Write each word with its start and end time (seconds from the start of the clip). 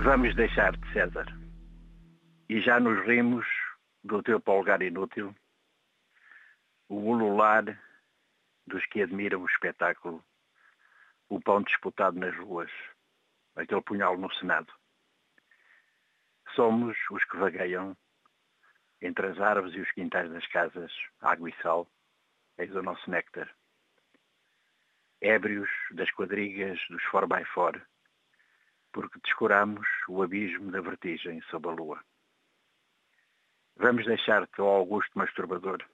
Vamos 0.00 0.32
deixar-te, 0.36 0.92
César. 0.92 1.26
E 2.48 2.60
já 2.60 2.78
nos 2.78 3.04
rimos 3.04 3.44
do 4.04 4.22
teu 4.22 4.40
polgar 4.40 4.80
inútil, 4.80 5.34
o 6.88 6.94
ulular 6.94 7.64
dos 8.64 8.86
que 8.86 9.02
admiram 9.02 9.42
o 9.42 9.46
espetáculo, 9.46 10.24
o 11.28 11.40
pão 11.40 11.62
disputado 11.62 12.16
nas 12.16 12.34
ruas, 12.36 12.70
aquele 13.56 13.82
punhal 13.82 14.16
no 14.16 14.32
Senado. 14.34 14.72
Somos 16.54 16.96
os 17.10 17.24
que 17.24 17.36
vagueiam 17.36 17.96
entre 19.02 19.26
as 19.26 19.40
árvores 19.40 19.74
e 19.74 19.80
os 19.80 19.90
quintais 19.90 20.30
das 20.30 20.46
casas, 20.46 20.92
água 21.20 21.50
e 21.50 21.54
sal, 21.60 21.88
eis 22.56 22.72
o 22.72 22.82
nosso 22.82 23.10
néctar. 23.10 23.52
Ébrios 25.20 25.68
das 25.90 26.10
quadrigas 26.12 26.78
dos 26.88 27.02
4x4, 27.10 27.82
porque 28.98 29.20
descuramos 29.22 29.86
o 30.08 30.24
abismo 30.24 30.72
da 30.72 30.80
vertigem 30.80 31.40
sob 31.42 31.68
a 31.68 31.70
lua. 31.70 32.04
Vamos 33.76 34.04
deixar-te, 34.04 34.60
ó 34.60 34.78
Augusto 34.78 35.16
Masturbador, 35.16 35.84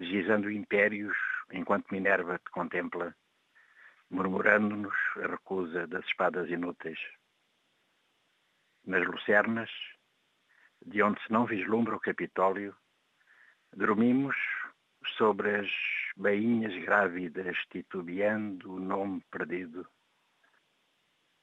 gizando 0.00 0.48
impérios 0.48 1.16
enquanto 1.50 1.90
Minerva 1.90 2.38
te 2.38 2.52
contempla, 2.52 3.16
murmurando-nos 4.10 4.94
a 5.16 5.26
recusa 5.26 5.88
das 5.88 6.06
espadas 6.06 6.48
inúteis. 6.48 7.00
Nas 8.86 9.04
lucernas, 9.04 9.70
de 10.86 11.02
onde 11.02 11.20
se 11.24 11.32
não 11.32 11.46
vislumbra 11.46 11.96
o 11.96 12.00
Capitólio, 12.00 12.76
dormimos 13.74 14.36
sobre 15.16 15.62
as 15.62 15.70
bainhas 16.16 16.80
grávidas 16.84 17.56
titubeando 17.72 18.74
o 18.74 18.78
nome 18.78 19.20
perdido. 19.32 19.84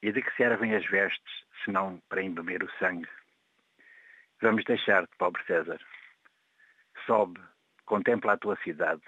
E 0.06 0.12
de 0.12 0.22
que 0.22 0.36
servem 0.36 0.76
as 0.76 0.86
vestes, 0.86 1.34
se 1.64 1.72
não 1.72 2.00
para 2.10 2.22
embeber 2.22 2.62
o 2.62 2.72
sangue? 2.78 3.10
Vamos 4.40 4.64
deixar-te, 4.66 5.10
pobre 5.18 5.44
César. 5.46 5.82
Sobe, 7.08 7.42
contempla 7.86 8.34
a 8.34 8.38
tua 8.38 8.56
cidade, 8.58 9.02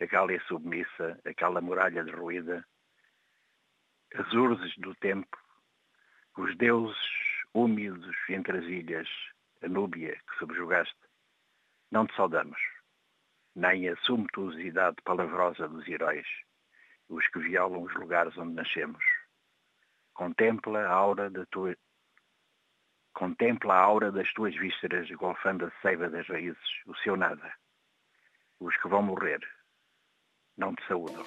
a 0.00 0.06
Gália 0.06 0.42
submissa, 0.48 1.16
aquela 1.24 1.60
muralha 1.60 2.02
derruída, 2.02 2.66
as 4.16 4.32
urzes 4.32 4.76
do 4.78 4.96
tempo, 4.96 5.38
os 6.36 6.56
deuses 6.56 6.98
úmidos 7.54 8.16
entre 8.28 8.58
as 8.58 8.64
ilhas, 8.64 9.08
a 9.62 9.68
Núbia 9.68 10.16
que 10.28 10.38
subjugaste, 10.40 10.98
não 11.92 12.04
te 12.08 12.16
saudamos, 12.16 12.60
nem 13.54 13.88
a 13.88 13.96
sumptuosidade 13.98 14.96
palavrosa 15.04 15.68
dos 15.68 15.86
heróis, 15.86 16.26
os 17.08 17.24
que 17.28 17.38
violam 17.38 17.82
os 17.82 17.94
lugares 17.94 18.36
onde 18.36 18.54
nascemos. 18.54 19.04
Contempla 20.20 20.80
a 20.80 20.92
aura 20.92 21.30
da 21.30 21.46
tua 21.46 21.74
Contempla 23.14 23.72
a 23.72 23.78
aura 23.78 24.12
das 24.12 24.30
tuas 24.34 24.54
vísceras 24.54 25.10
golfando 25.12 25.64
a 25.64 25.70
seiva 25.80 26.10
das 26.10 26.28
raízes, 26.28 26.58
o 26.86 26.94
seu 26.96 27.16
nada. 27.16 27.50
Os 28.60 28.76
que 28.76 28.88
vão 28.88 29.02
morrer 29.02 29.40
não 30.58 30.74
te 30.74 30.86
saúdam. 30.86 31.24